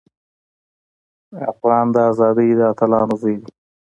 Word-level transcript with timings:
افغان 1.51 1.85
د 1.95 1.97
ازادۍ 2.11 2.49
د 2.55 2.61
اتلانو 2.71 3.15
زوی 3.21 3.35
دی. 3.41 3.49